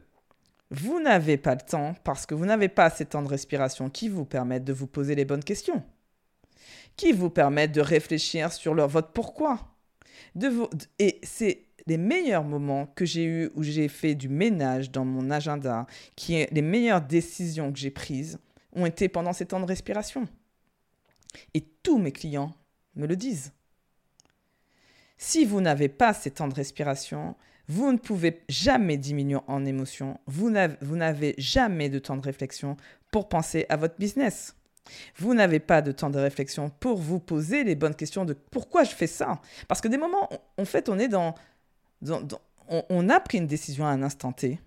vous 0.70 1.00
n'avez 1.00 1.36
pas 1.36 1.54
le 1.54 1.60
temps, 1.60 1.94
parce 2.04 2.26
que 2.26 2.34
vous 2.34 2.44
n'avez 2.44 2.68
pas 2.68 2.90
ces 2.90 3.06
temps 3.06 3.22
de 3.22 3.28
respiration 3.28 3.88
qui 3.88 4.08
vous 4.08 4.24
permettent 4.24 4.64
de 4.64 4.72
vous 4.72 4.86
poser 4.86 5.14
les 5.14 5.24
bonnes 5.24 5.44
questions, 5.44 5.82
qui 6.96 7.12
vous 7.12 7.30
permettent 7.30 7.72
de 7.72 7.80
réfléchir 7.80 8.52
sur 8.52 8.74
leur, 8.74 8.88
votre 8.88 9.12
pourquoi. 9.12 9.74
De 10.34 10.48
vous, 10.48 10.68
et 10.98 11.20
c'est 11.22 11.67
les 11.88 11.96
meilleurs 11.96 12.44
moments 12.44 12.86
que 12.94 13.04
j'ai 13.04 13.24
eu 13.24 13.50
où 13.54 13.62
j'ai 13.62 13.88
fait 13.88 14.14
du 14.14 14.28
ménage 14.28 14.90
dans 14.90 15.04
mon 15.04 15.30
agenda, 15.30 15.86
qui 16.16 16.34
est 16.34 16.52
les 16.52 16.62
meilleures 16.62 17.00
décisions 17.00 17.72
que 17.72 17.78
j'ai 17.78 17.90
prises, 17.90 18.38
ont 18.72 18.86
été 18.86 19.08
pendant 19.08 19.32
ces 19.32 19.46
temps 19.46 19.60
de 19.60 19.64
respiration. 19.64 20.28
Et 21.54 21.62
tous 21.82 21.98
mes 21.98 22.12
clients 22.12 22.54
me 22.94 23.06
le 23.06 23.16
disent. 23.16 23.52
Si 25.16 25.44
vous 25.44 25.60
n'avez 25.60 25.88
pas 25.88 26.12
ces 26.12 26.30
temps 26.30 26.46
de 26.46 26.54
respiration, 26.54 27.34
vous 27.66 27.90
ne 27.90 27.98
pouvez 27.98 28.42
jamais 28.48 28.96
diminuer 28.96 29.40
en 29.46 29.64
émotion, 29.64 30.20
vous 30.26 30.50
n'avez 30.50 31.34
jamais 31.38 31.88
de 31.88 31.98
temps 31.98 32.16
de 32.16 32.22
réflexion 32.22 32.76
pour 33.10 33.28
penser 33.28 33.66
à 33.68 33.76
votre 33.76 33.96
business. 33.96 34.54
Vous 35.16 35.34
n'avez 35.34 35.60
pas 35.60 35.82
de 35.82 35.92
temps 35.92 36.08
de 36.08 36.18
réflexion 36.18 36.70
pour 36.70 36.98
vous 36.98 37.20
poser 37.20 37.64
les 37.64 37.74
bonnes 37.74 37.94
questions 37.94 38.24
de 38.24 38.32
pourquoi 38.32 38.84
je 38.84 38.94
fais 38.94 39.06
ça. 39.06 39.40
Parce 39.66 39.80
que 39.80 39.88
des 39.88 39.98
moments, 39.98 40.28
en 40.56 40.64
fait, 40.64 40.88
on 40.88 40.98
est 40.98 41.08
dans 41.08 41.34
on, 42.68 43.08
a 43.08 43.20
pris 43.20 43.38
une 43.38 43.46
décision 43.46 43.86
à 43.86 43.90
un 43.90 44.02
instant 44.02 44.32
T, 44.32 44.58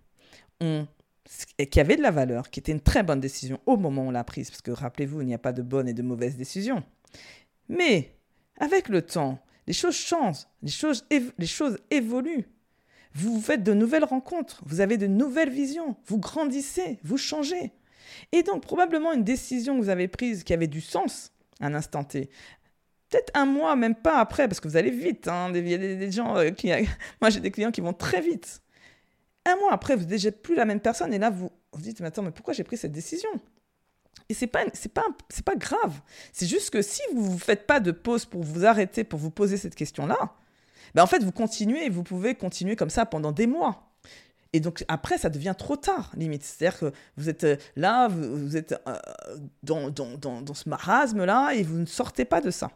qui 0.60 1.80
avait 1.80 1.96
de 1.96 2.02
la 2.02 2.12
valeur, 2.12 2.50
qui 2.50 2.60
était 2.60 2.72
une 2.72 2.82
très 2.82 3.04
bonne 3.04 3.20
décision 3.20 3.60
au 3.66 3.78
moment 3.78 4.04
où 4.04 4.08
on 4.08 4.12
l'a 4.12 4.24
prise, 4.24 4.50
parce 4.50 4.62
que 4.62 4.72
rappelez-vous, 4.72 5.22
il 5.22 5.28
n'y 5.28 5.34
a 5.34 5.40
pas 5.40 5.54
de 5.54 5.62
bonne 5.62 5.88
et 5.88 5.94
de 5.94 6.02
mauvaise 6.02 6.36
décision. 6.36 6.84
Mais 7.70 8.16
avec 8.60 8.90
le 8.90 9.02
temps, 9.02 9.40
les 9.68 9.74
choses 9.74 9.96
changent, 9.96 10.46
les 10.62 10.72
choses, 10.72 11.06
les 11.10 11.48
choses 11.48 11.78
évoluent. 11.90 12.48
Vous 13.14 13.42
faites 13.42 13.64
de 13.64 13.74
nouvelles 13.74 14.06
rencontres, 14.06 14.62
vous 14.66 14.80
avez 14.80 14.98
de 14.98 15.08
nouvelles 15.08 15.50
visions, 15.50 15.98
vous 16.06 16.18
grandissez, 16.18 17.00
vous 17.04 17.18
changez. 17.18 17.72
Et 18.32 18.44
donc 18.44 18.64
probablement 18.64 19.14
une 19.14 19.24
décision 19.24 19.78
que 19.78 19.84
vous 19.84 19.90
avez 19.90 20.08
prise 20.08 20.44
qui 20.44 20.54
avait 20.54 20.68
du 20.68 20.82
sens 20.82 21.32
à 21.60 21.68
un 21.68 21.74
instant 21.74 22.04
T 22.04 22.30
peut-être 23.12 23.32
un 23.36 23.46
mois, 23.46 23.76
même 23.76 23.96
pas 23.96 24.20
après, 24.20 24.48
parce 24.48 24.60
que 24.60 24.68
vous 24.68 24.78
allez 24.78 24.90
vite. 24.90 25.28
Hein, 25.28 25.52
y 25.54 25.74
a 25.74 25.78
des, 25.78 26.12
gens 26.12 26.38
euh, 26.38 26.50
qui. 26.50 26.72
Moi, 27.22 27.30
j'ai 27.30 27.40
des 27.40 27.52
clients 27.52 27.72
qui 27.72 27.82
vont 27.82 27.94
très 27.94 28.22
vite. 28.22 28.62
Un 29.46 29.56
mois 29.58 29.74
après, 29.74 29.96
vous 29.96 30.06
n'êtes 30.06 30.42
plus 30.42 30.56
la 30.56 30.66
même 30.66 30.80
personne, 30.80 31.14
et 31.14 31.20
là, 31.20 31.30
vous 31.30 31.52
vous 31.74 31.82
dites, 31.82 32.00
mais 32.00 32.08
attends, 32.08 32.22
mais 32.22 32.32
pourquoi 32.32 32.54
j'ai 32.54 32.64
pris 32.64 32.78
cette 32.78 32.92
décision? 32.92 33.30
Et 34.30 34.34
c'est 34.34 34.48
pas, 34.48 34.66
pas, 34.94 35.06
pas 35.46 35.56
grave. 35.56 36.00
C'est 36.32 36.46
juste 36.46 36.70
que 36.70 36.82
si 36.82 37.02
vous 37.14 37.34
ne 37.34 37.38
faites 37.38 37.68
pas 37.68 37.80
de 37.80 37.92
pause 37.92 38.26
pour 38.26 38.44
vous 38.44 38.66
arrêter, 38.66 39.04
pour 39.04 39.20
vous 39.20 39.32
poser 39.32 39.58
cette 39.58 39.76
question-là, 39.76 40.18
ben 40.96 41.04
en 41.04 41.08
fait, 41.08 41.24
vous 41.24 41.32
continuez 41.32 41.90
vous 41.90 42.04
pouvez 42.04 42.36
continuer 42.36 42.76
comme 42.76 42.90
ça 42.90 43.06
pendant 43.06 43.32
des 43.32 43.48
mois. 43.48 43.92
Et 44.54 44.60
donc 44.60 44.84
après, 44.88 45.18
ça 45.18 45.30
devient 45.30 45.56
trop 45.58 45.78
tard, 45.78 46.12
limite. 46.16 46.44
C'est-à-dire 46.44 46.80
que 46.80 46.92
vous 47.16 47.30
êtes 47.30 47.44
euh, 47.46 47.56
là, 47.76 48.10
vous, 48.10 48.58
êtes 48.58 48.74
euh, 48.88 48.98
dans, 49.64 49.90
dans, 49.90 50.18
dans, 50.18 50.42
dans 50.42 50.54
ce 50.54 50.68
marasme-là 50.68 51.54
et 51.54 51.64
vous 51.64 51.78
ne 51.78 51.86
sortez 51.86 52.26
pas 52.26 52.42
de 52.42 52.52
ça. 52.52 52.70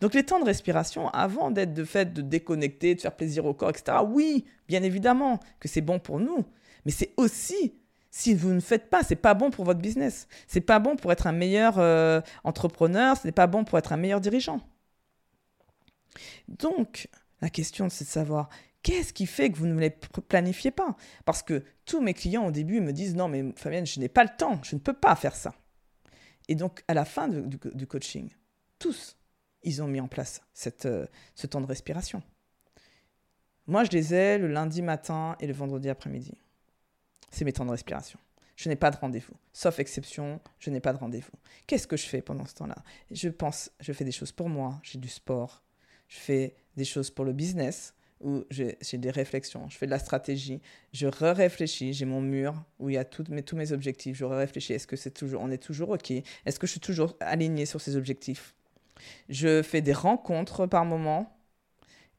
Donc 0.00 0.14
les 0.14 0.24
temps 0.24 0.40
de 0.40 0.44
respiration, 0.44 1.08
avant 1.10 1.50
d'être 1.50 1.74
de 1.74 1.84
fait 1.84 2.12
de 2.12 2.22
déconnecter, 2.22 2.94
de 2.94 3.00
faire 3.00 3.14
plaisir 3.14 3.44
au 3.46 3.54
corps, 3.54 3.70
etc., 3.70 3.98
oui, 4.06 4.44
bien 4.68 4.82
évidemment 4.82 5.40
que 5.58 5.68
c'est 5.68 5.80
bon 5.80 5.98
pour 5.98 6.20
nous, 6.20 6.44
mais 6.84 6.92
c'est 6.92 7.12
aussi, 7.16 7.74
si 8.10 8.34
vous 8.34 8.52
ne 8.52 8.60
faites 8.60 8.90
pas, 8.90 9.02
c'est 9.02 9.16
pas 9.16 9.34
bon 9.34 9.50
pour 9.50 9.64
votre 9.64 9.80
business. 9.80 10.28
C'est 10.46 10.60
pas 10.60 10.78
bon 10.78 10.96
pour 10.96 11.12
être 11.12 11.26
un 11.26 11.32
meilleur 11.32 11.78
euh, 11.78 12.20
entrepreneur, 12.44 13.16
ce 13.16 13.26
n'est 13.26 13.32
pas 13.32 13.46
bon 13.46 13.64
pour 13.64 13.78
être 13.78 13.92
un 13.92 13.96
meilleur 13.96 14.20
dirigeant. 14.20 14.60
Donc, 16.48 17.08
la 17.40 17.50
question, 17.50 17.88
c'est 17.88 18.04
de 18.04 18.10
savoir 18.10 18.48
qu'est-ce 18.82 19.12
qui 19.12 19.26
fait 19.26 19.50
que 19.50 19.56
vous 19.56 19.66
ne 19.66 19.78
les 19.78 19.90
planifiez 19.90 20.70
pas? 20.70 20.96
Parce 21.24 21.42
que 21.42 21.64
tous 21.84 22.00
mes 22.00 22.14
clients 22.14 22.46
au 22.46 22.50
début 22.50 22.80
me 22.80 22.92
disent 22.92 23.14
non, 23.14 23.28
mais 23.28 23.52
Fabienne, 23.56 23.86
je 23.86 24.00
n'ai 24.00 24.08
pas 24.08 24.24
le 24.24 24.30
temps, 24.36 24.60
je 24.62 24.74
ne 24.74 24.80
peux 24.80 24.92
pas 24.92 25.14
faire 25.16 25.36
ça. 25.36 25.54
Et 26.48 26.54
donc, 26.54 26.82
à 26.88 26.94
la 26.94 27.04
fin 27.04 27.28
du 27.28 27.86
coaching, 27.86 28.30
tous, 28.78 29.16
ils 29.62 29.82
ont 29.82 29.88
mis 29.88 30.00
en 30.00 30.08
place 30.08 30.42
euh, 30.84 31.06
ce 31.34 31.46
temps 31.46 31.60
de 31.60 31.66
respiration. 31.66 32.22
Moi, 33.66 33.84
je 33.84 33.90
les 33.90 34.14
ai 34.14 34.38
le 34.38 34.48
lundi 34.48 34.82
matin 34.82 35.36
et 35.40 35.46
le 35.46 35.52
vendredi 35.52 35.88
après-midi. 35.88 36.36
C'est 37.30 37.44
mes 37.44 37.52
temps 37.52 37.64
de 37.64 37.70
respiration. 37.70 38.18
Je 38.56 38.68
n'ai 38.68 38.76
pas 38.76 38.90
de 38.90 38.96
rendez-vous. 38.96 39.32
Sauf 39.52 39.78
exception, 39.78 40.40
je 40.58 40.70
n'ai 40.70 40.80
pas 40.80 40.92
de 40.92 40.98
rendez-vous. 40.98 41.32
Qu'est-ce 41.66 41.86
que 41.86 41.96
je 41.96 42.06
fais 42.06 42.20
pendant 42.20 42.44
ce 42.44 42.54
temps-là? 42.54 42.76
Je 43.10 43.28
pense, 43.28 43.70
je 43.80 43.92
fais 43.92 44.04
des 44.04 44.12
choses 44.12 44.32
pour 44.32 44.48
moi. 44.48 44.80
J'ai 44.82 44.98
du 44.98 45.08
sport. 45.08 45.62
Je 46.08 46.18
fais 46.18 46.56
des 46.76 46.84
choses 46.84 47.10
pour 47.10 47.24
le 47.24 47.32
business 47.32 47.94
où 48.20 48.44
j'ai 48.50 48.76
des 48.98 49.10
réflexions. 49.10 49.68
Je 49.70 49.78
fais 49.78 49.86
de 49.86 49.90
la 49.90 49.98
stratégie. 49.98 50.60
Je 50.92 51.06
re-réfléchis. 51.06 51.94
J'ai 51.94 52.04
mon 52.04 52.20
mur 52.20 52.64
où 52.78 52.90
il 52.90 52.94
y 52.94 52.98
a 52.98 53.04
tous 53.04 53.24
mes 53.30 53.72
objectifs. 53.72 54.16
Je 54.16 54.24
re-réfléchis. 54.24 54.74
Est-ce 54.74 54.86
que 54.86 54.96
c'est 54.96 55.12
toujours, 55.12 55.40
on 55.42 55.50
est 55.50 55.62
toujours 55.62 55.90
OK? 55.90 56.10
Est-ce 56.10 56.58
que 56.58 56.66
je 56.66 56.72
suis 56.72 56.80
toujours 56.80 57.16
aligné 57.20 57.64
sur 57.64 57.80
ces 57.80 57.96
objectifs? 57.96 58.54
Je 59.28 59.62
fais 59.62 59.80
des 59.80 59.92
rencontres 59.92 60.66
par 60.66 60.84
moment 60.84 61.36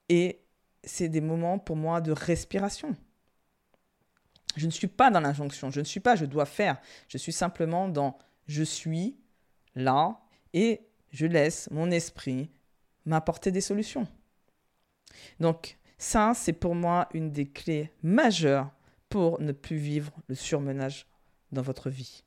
et 0.09 0.41
c'est 0.83 1.09
des 1.09 1.21
moments 1.21 1.59
pour 1.59 1.75
moi 1.75 2.01
de 2.01 2.11
respiration. 2.11 2.95
Je 4.55 4.65
ne 4.65 4.71
suis 4.71 4.87
pas 4.87 5.09
dans 5.09 5.21
l'injonction, 5.21 5.71
je 5.71 5.79
ne 5.79 5.85
suis 5.85 5.99
pas 5.99 6.15
je 6.15 6.25
dois 6.25 6.45
faire, 6.45 6.77
je 7.07 7.17
suis 7.17 7.31
simplement 7.31 7.87
dans 7.87 8.17
je 8.47 8.63
suis 8.63 9.15
là 9.75 10.19
et 10.53 10.81
je 11.11 11.25
laisse 11.25 11.69
mon 11.71 11.91
esprit 11.91 12.49
m'apporter 13.05 13.51
des 13.51 13.61
solutions. 13.61 14.07
Donc 15.39 15.77
ça, 15.97 16.33
c'est 16.35 16.53
pour 16.53 16.75
moi 16.75 17.07
une 17.13 17.31
des 17.31 17.47
clés 17.47 17.91
majeures 18.01 18.71
pour 19.09 19.39
ne 19.41 19.51
plus 19.51 19.77
vivre 19.77 20.11
le 20.27 20.35
surmenage 20.35 21.05
dans 21.51 21.61
votre 21.61 21.89
vie. 21.89 22.23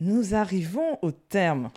Nous 0.00 0.34
arrivons 0.34 0.98
au 1.02 1.12
terme 1.12 1.70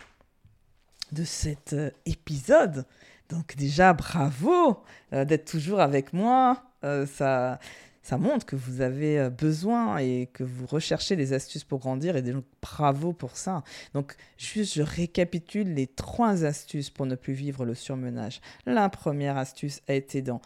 de 1.14 1.24
cet 1.24 1.72
euh, 1.72 1.90
épisode. 2.04 2.84
Donc 3.30 3.56
déjà, 3.56 3.94
bravo 3.94 4.82
euh, 5.12 5.24
d'être 5.24 5.50
toujours 5.50 5.80
avec 5.80 6.12
moi. 6.12 6.62
Euh, 6.84 7.06
ça, 7.06 7.58
ça 8.02 8.18
montre 8.18 8.44
que 8.44 8.56
vous 8.56 8.82
avez 8.82 9.30
besoin 9.30 9.96
et 9.96 10.28
que 10.34 10.44
vous 10.44 10.66
recherchez 10.66 11.16
des 11.16 11.32
astuces 11.32 11.64
pour 11.64 11.78
grandir 11.78 12.16
et 12.16 12.22
donc 12.22 12.44
bravo 12.60 13.14
pour 13.14 13.38
ça. 13.38 13.62
Donc 13.94 14.14
juste 14.36 14.74
je 14.74 14.82
récapitule 14.82 15.72
les 15.72 15.86
trois 15.86 16.44
astuces 16.44 16.90
pour 16.90 17.06
ne 17.06 17.14
plus 17.14 17.32
vivre 17.32 17.64
le 17.64 17.74
surmenage. 17.74 18.42
La 18.66 18.90
première 18.90 19.38
astuce 19.38 19.80
a 19.88 19.94
été 19.94 20.20
dans 20.20 20.42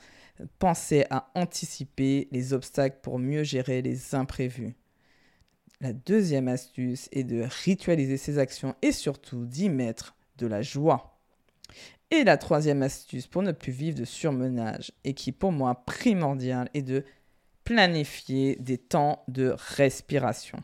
penser 0.60 1.04
à 1.10 1.30
anticiper 1.34 2.28
les 2.30 2.52
obstacles 2.52 2.98
pour 3.02 3.18
mieux 3.18 3.42
gérer 3.42 3.82
les 3.82 4.14
imprévus. 4.14 4.76
La 5.80 5.92
deuxième 5.92 6.48
astuce 6.48 7.08
est 7.12 7.24
de 7.24 7.46
ritualiser 7.64 8.16
ses 8.16 8.38
actions 8.38 8.74
et 8.82 8.92
surtout 8.92 9.46
d'y 9.46 9.68
mettre 9.68 10.16
de 10.38 10.46
la 10.46 10.62
joie. 10.62 11.18
Et 12.10 12.24
la 12.24 12.38
troisième 12.38 12.82
astuce 12.82 13.26
pour 13.26 13.42
ne 13.42 13.52
plus 13.52 13.72
vivre 13.72 13.98
de 13.98 14.04
surmenage 14.06 14.92
et 15.04 15.12
qui 15.12 15.32
pour 15.32 15.52
moi 15.52 15.74
primordial 15.84 16.70
est 16.72 16.82
de 16.82 17.04
planifier 17.64 18.56
des 18.60 18.78
temps 18.78 19.22
de 19.28 19.54
respiration. 19.76 20.58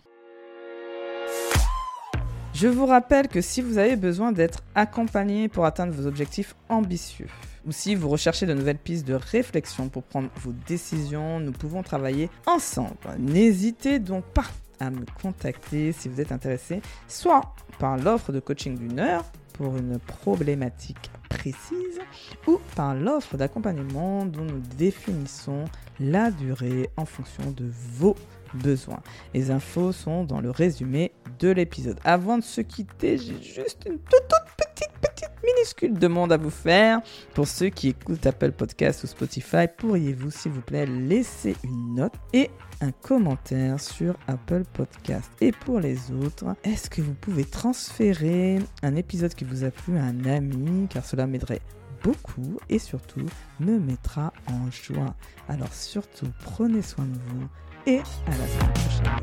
Je 2.54 2.68
vous 2.68 2.86
rappelle 2.86 3.28
que 3.28 3.40
si 3.40 3.60
vous 3.60 3.78
avez 3.78 3.96
besoin 3.96 4.32
d'être 4.32 4.62
accompagné 4.74 5.48
pour 5.48 5.66
atteindre 5.66 5.92
vos 5.92 6.06
objectifs 6.06 6.54
ambitieux, 6.68 7.26
ou 7.66 7.72
si 7.72 7.94
vous 7.94 8.08
recherchez 8.08 8.46
de 8.46 8.54
nouvelles 8.54 8.78
pistes 8.78 9.06
de 9.06 9.14
réflexion 9.14 9.88
pour 9.88 10.02
prendre 10.04 10.30
vos 10.36 10.52
décisions, 10.66 11.40
nous 11.40 11.52
pouvons 11.52 11.82
travailler 11.82 12.30
ensemble. 12.46 12.96
N'hésitez 13.18 13.98
donc 13.98 14.24
pas 14.24 14.46
à 14.80 14.90
me 14.90 15.04
contacter 15.20 15.92
si 15.92 16.08
vous 16.08 16.20
êtes 16.20 16.32
intéressé, 16.32 16.80
soit 17.08 17.54
par 17.78 17.96
l'offre 17.96 18.32
de 18.32 18.40
coaching 18.40 18.78
d'une 18.78 19.00
heure 19.00 19.24
pour 19.54 19.76
une 19.76 19.98
problématique 19.98 21.10
précise, 21.28 22.00
ou 22.46 22.60
par 22.76 22.94
l'offre 22.94 23.36
d'accompagnement 23.36 24.24
dont 24.26 24.44
nous 24.44 24.60
définissons 24.76 25.64
la 25.98 26.30
durée 26.30 26.90
en 26.96 27.04
fonction 27.04 27.50
de 27.50 27.70
vos 27.96 28.14
besoins. 28.54 29.00
Les 29.32 29.50
infos 29.50 29.92
sont 29.92 30.24
dans 30.24 30.40
le 30.40 30.50
résumé 30.50 31.12
de 31.38 31.48
l'épisode. 31.50 31.98
Avant 32.04 32.38
de 32.38 32.42
se 32.42 32.60
quitter, 32.60 33.18
j'ai 33.18 33.42
juste 33.42 33.84
une 33.86 33.98
toute, 33.98 34.32
minuscule 35.44 35.94
demande 35.94 36.32
à 36.32 36.36
vous 36.36 36.50
faire. 36.50 37.00
Pour 37.34 37.46
ceux 37.46 37.68
qui 37.68 37.88
écoutent 37.88 38.26
Apple 38.26 38.52
Podcast 38.52 39.04
ou 39.04 39.06
Spotify, 39.06 39.66
pourriez-vous, 39.76 40.30
s'il 40.30 40.52
vous 40.52 40.60
plaît, 40.60 40.86
laisser 40.86 41.56
une 41.64 41.94
note 41.94 42.14
et 42.32 42.50
un 42.80 42.90
commentaire 42.90 43.80
sur 43.80 44.16
Apple 44.26 44.64
Podcast. 44.72 45.30
Et 45.40 45.52
pour 45.52 45.80
les 45.80 46.10
autres, 46.10 46.56
est-ce 46.64 46.90
que 46.90 47.02
vous 47.02 47.14
pouvez 47.14 47.44
transférer 47.44 48.58
un 48.82 48.96
épisode 48.96 49.34
qui 49.34 49.44
vous 49.44 49.64
a 49.64 49.70
plu 49.70 49.96
à 49.96 50.02
un 50.02 50.24
ami, 50.24 50.88
car 50.88 51.04
cela 51.04 51.26
m'aiderait 51.26 51.60
beaucoup 52.04 52.58
et 52.68 52.78
surtout 52.78 53.26
me 53.58 53.78
mettra 53.80 54.32
en 54.46 54.70
joie. 54.70 55.14
Alors 55.48 55.72
surtout, 55.72 56.28
prenez 56.44 56.82
soin 56.82 57.06
de 57.06 57.18
vous 57.28 57.48
et 57.86 57.98
à 57.98 58.30
la 58.30 58.46
semaine 58.46 58.72
prochaine. 58.74 59.14